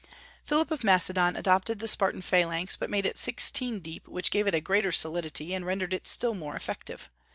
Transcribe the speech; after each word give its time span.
Philip 0.43 0.71
of 0.71 0.83
Macedon 0.83 1.35
adopted 1.35 1.77
the 1.77 1.87
Spartan 1.87 2.23
phalanx, 2.23 2.75
but 2.75 2.89
made 2.89 3.05
it 3.05 3.19
sixteen 3.19 3.79
deep, 3.81 4.07
which 4.07 4.31
gave 4.31 4.47
it 4.47 4.59
greater 4.63 4.91
solidity, 4.91 5.53
and 5.53 5.63
rendered 5.63 5.93
it 5.93 6.07
still 6.07 6.33
more 6.33 6.55
effective. 6.55 7.11